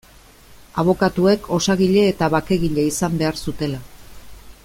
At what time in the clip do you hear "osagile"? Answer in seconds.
1.57-2.07